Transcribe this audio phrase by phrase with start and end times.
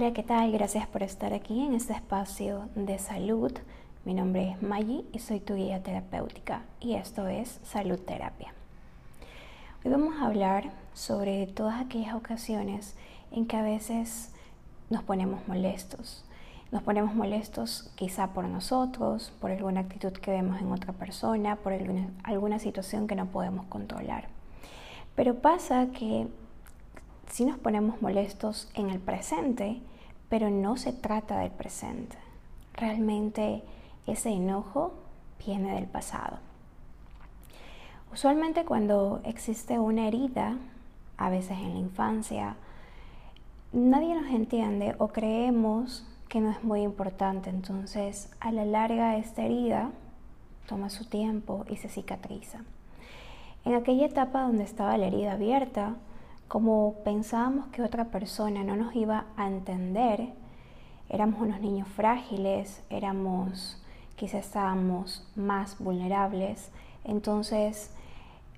[0.00, 0.50] Hola, ¿qué tal?
[0.50, 3.52] Gracias por estar aquí en este espacio de salud.
[4.06, 8.54] Mi nombre es Maggie y soy tu guía terapéutica y esto es Salud Terapia.
[9.84, 12.96] Hoy vamos a hablar sobre todas aquellas ocasiones
[13.30, 14.32] en que a veces
[14.88, 16.24] nos ponemos molestos.
[16.72, 21.74] Nos ponemos molestos quizá por nosotros, por alguna actitud que vemos en otra persona, por
[21.74, 24.28] alguna, alguna situación que no podemos controlar.
[25.14, 26.26] Pero pasa que
[27.30, 29.82] si nos ponemos molestos en el presente,
[30.30, 32.16] pero no se trata del presente.
[32.72, 33.62] Realmente
[34.06, 34.94] ese enojo
[35.44, 36.38] viene del pasado.
[38.12, 40.56] Usualmente cuando existe una herida,
[41.18, 42.56] a veces en la infancia,
[43.72, 47.50] nadie nos entiende o creemos que no es muy importante.
[47.50, 49.90] Entonces, a la larga esta herida
[50.66, 52.60] toma su tiempo y se cicatriza.
[53.64, 55.96] En aquella etapa donde estaba la herida abierta,
[56.50, 60.30] como pensábamos que otra persona no nos iba a entender,
[61.08, 63.80] éramos unos niños frágiles, éramos,
[64.16, 66.72] quizás estábamos más vulnerables,
[67.04, 67.92] entonces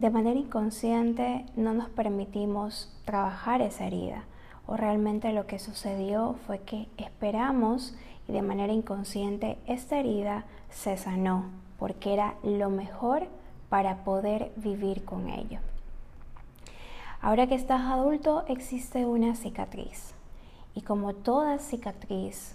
[0.00, 4.24] de manera inconsciente no nos permitimos trabajar esa herida
[4.66, 7.96] o realmente lo que sucedió fue que esperamos
[8.28, 11.46] y de manera inconsciente esta herida se sanó
[11.78, 13.28] porque era lo mejor
[13.70, 15.60] para poder vivir con ello.
[17.20, 20.14] Ahora que estás adulto existe una cicatriz.
[20.74, 22.54] Y como toda cicatriz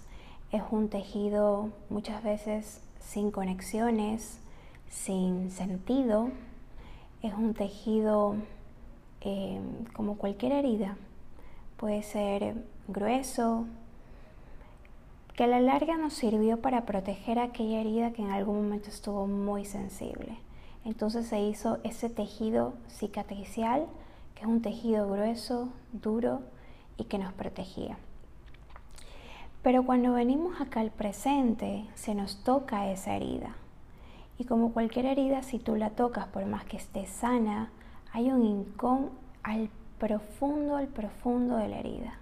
[0.52, 4.38] es un tejido muchas veces sin conexiones,
[4.88, 6.30] sin sentido,
[7.22, 8.36] es un tejido
[9.20, 9.60] eh,
[9.92, 10.96] como cualquier herida,
[11.76, 12.54] puede ser
[12.88, 13.66] grueso,
[15.34, 19.26] que a la larga nos sirvió para proteger aquella herida que en algún momento estuvo
[19.26, 20.38] muy sensible.
[20.84, 23.86] Entonces se hizo ese tejido cicatricial
[24.34, 26.42] que es un tejido grueso, duro
[26.96, 27.96] y que nos protegía.
[29.62, 33.56] Pero cuando venimos acá al presente, se nos toca esa herida.
[34.38, 37.70] Y como cualquier herida, si tú la tocas, por más que esté sana,
[38.12, 39.10] hay un incón
[39.42, 42.18] al profundo, al profundo de la herida.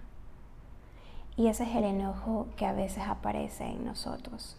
[1.35, 4.55] Y ese es el enojo que a veces aparece en nosotros.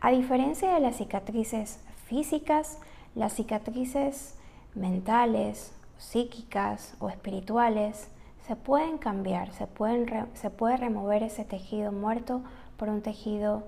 [0.00, 2.78] A diferencia de las cicatrices físicas,
[3.14, 4.36] las cicatrices
[4.74, 8.08] mentales psíquicas o espirituales,
[8.46, 12.42] se pueden cambiar, se, pueden se puede remover ese tejido muerto
[12.76, 13.62] por un tejido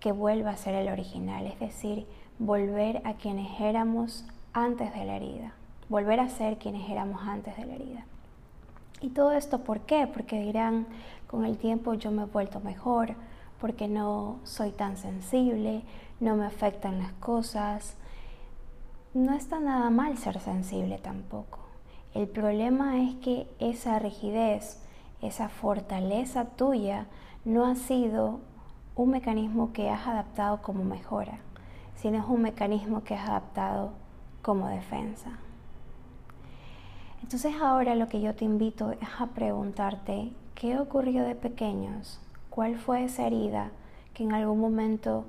[0.00, 2.06] que vuelva a ser el original, es decir,
[2.38, 5.52] volver a quienes éramos antes de la herida,
[5.88, 8.06] volver a ser quienes éramos antes de la herida.
[9.00, 10.06] ¿Y todo esto por qué?
[10.06, 10.86] Porque dirán,
[11.26, 13.14] con el tiempo yo me he vuelto mejor,
[13.60, 15.82] porque no soy tan sensible,
[16.20, 17.96] no me afectan las cosas.
[19.14, 21.63] No está nada mal ser sensible tampoco.
[22.14, 24.80] El problema es que esa rigidez,
[25.20, 27.08] esa fortaleza tuya
[27.44, 28.38] no ha sido
[28.94, 31.40] un mecanismo que has adaptado como mejora,
[31.96, 33.90] sino es un mecanismo que has adaptado
[34.42, 35.40] como defensa.
[37.20, 42.20] Entonces ahora lo que yo te invito es a preguntarte, ¿qué ocurrió de pequeños?
[42.48, 43.72] ¿Cuál fue esa herida
[44.12, 45.24] que en algún momento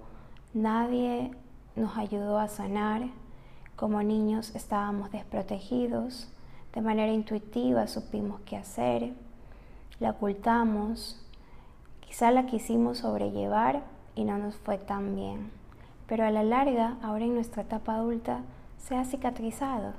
[0.54, 1.32] nadie
[1.76, 3.08] nos ayudó a sanar?
[3.76, 6.32] Como niños estábamos desprotegidos,
[6.76, 9.14] de manera intuitiva supimos qué hacer,
[10.02, 11.18] la ocultamos,
[12.02, 15.52] quizá la quisimos sobrellevar y no nos fue tan bien,
[16.06, 18.42] pero a la larga, ahora en nuestra etapa adulta,
[18.78, 19.94] se ha cicatrizado.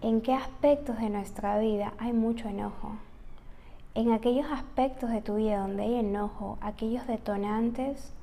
[0.00, 2.96] ¿En qué aspectos de nuestra vida hay mucho enojo?
[3.94, 8.14] En aquellos aspectos de tu vida donde hay enojo, aquellos detonantes,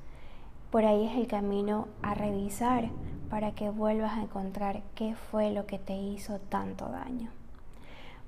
[0.72, 2.88] por ahí es el camino a revisar
[3.30, 7.37] para que vuelvas a encontrar qué fue lo que te hizo tanto daño.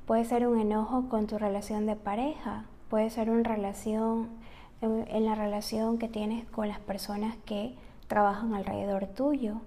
[0.07, 4.29] Puede ser un enojo con tu relación de pareja, puede ser una relación
[4.83, 7.75] en la relación que tienes con las personas que
[8.09, 9.61] trabajan alrededor tuyo,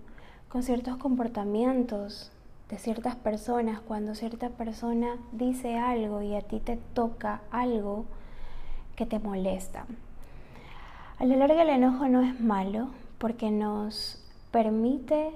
[0.50, 2.32] con ciertos comportamientos
[2.70, 8.06] de ciertas personas, cuando cierta persona dice algo y a ti te toca algo
[8.96, 9.86] que te molesta.
[11.20, 14.20] A lo largo el enojo no es malo porque nos
[14.52, 15.32] permite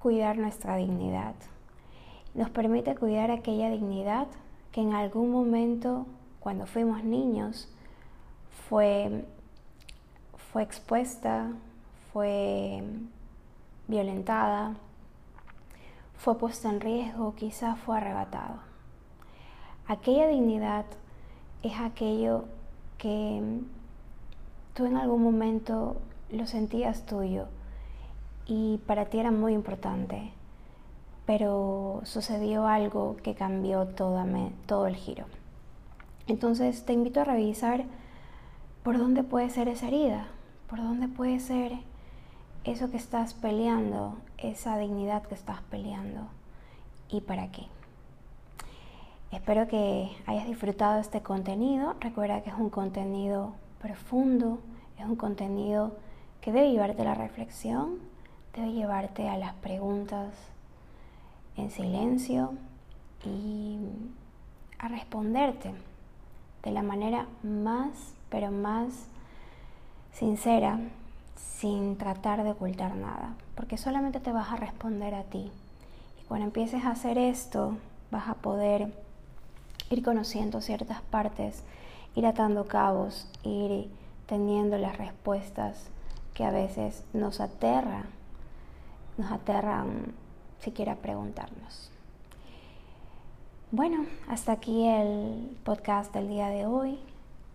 [0.00, 1.34] cuidar nuestra dignidad,
[2.34, 4.26] nos permite cuidar aquella dignidad
[4.72, 6.06] que en algún momento,
[6.38, 7.68] cuando fuimos niños,
[8.68, 9.24] fue,
[10.52, 11.52] fue expuesta,
[12.12, 12.82] fue
[13.88, 14.76] violentada,
[16.16, 18.56] fue puesta en riesgo, quizás fue arrebatado.
[19.88, 20.84] Aquella dignidad
[21.62, 22.44] es aquello
[22.98, 23.60] que
[24.74, 25.96] tú en algún momento
[26.30, 27.46] lo sentías tuyo
[28.46, 30.32] y para ti era muy importante
[31.26, 35.26] pero sucedió algo que cambió todo, el giro.
[36.26, 37.84] Entonces te invito a revisar
[38.82, 40.28] ¿por dónde puede ser esa herida?
[40.68, 41.72] ¿Por dónde puede ser
[42.64, 46.28] eso que estás peleando, esa dignidad que estás peleando?
[47.08, 47.66] ¿Y para qué?
[49.32, 51.94] Espero que hayas disfrutado este contenido.
[52.00, 54.58] Recuerda que es un contenido profundo,
[54.98, 55.92] es un contenido
[56.40, 57.98] que debe llevarte a la reflexión,
[58.54, 60.34] debe llevarte a las preguntas
[61.60, 62.54] en silencio
[63.24, 63.78] y
[64.78, 65.72] a responderte
[66.62, 69.06] de la manera más, pero más
[70.12, 70.80] sincera,
[71.36, 75.50] sin tratar de ocultar nada, porque solamente te vas a responder a ti.
[76.20, 77.76] Y cuando empieces a hacer esto,
[78.10, 78.92] vas a poder
[79.90, 81.62] ir conociendo ciertas partes,
[82.14, 83.90] ir atando cabos, ir
[84.26, 85.88] teniendo las respuestas
[86.34, 88.04] que a veces nos aterran,
[89.18, 90.14] nos aterran
[90.60, 91.90] siquiera preguntarnos.
[93.72, 96.98] Bueno, hasta aquí el podcast del día de hoy.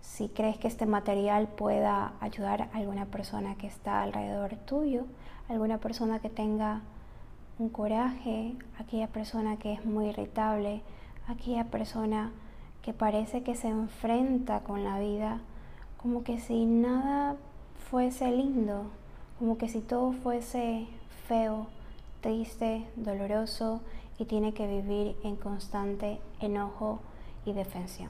[0.01, 5.05] Si crees que este material pueda ayudar a alguna persona que está alrededor tuyo,
[5.49, 6.81] alguna persona que tenga
[7.59, 10.81] un coraje, aquella persona que es muy irritable,
[11.27, 12.31] aquella persona
[12.81, 15.39] que parece que se enfrenta con la vida
[16.05, 17.35] como que si nada
[17.89, 18.83] fuese lindo,
[19.39, 20.85] como que si todo fuese
[21.27, 21.65] feo,
[22.25, 23.81] triste, doloroso
[24.17, 26.99] y tiene que vivir en constante enojo
[27.45, 28.09] y defensión.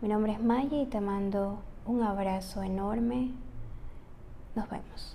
[0.00, 3.32] Mi nombre es Maya y te mando un abrazo enorme.
[4.54, 5.14] Nos vemos.